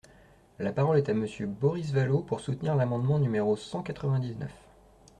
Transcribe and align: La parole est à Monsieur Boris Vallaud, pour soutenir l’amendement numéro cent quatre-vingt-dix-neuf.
La 0.57 0.71
parole 0.71 0.97
est 0.97 1.09
à 1.09 1.13
Monsieur 1.13 1.45
Boris 1.45 1.91
Vallaud, 1.91 2.23
pour 2.23 2.39
soutenir 2.39 2.75
l’amendement 2.75 3.19
numéro 3.19 3.55
cent 3.55 3.83
quatre-vingt-dix-neuf. 3.83 4.51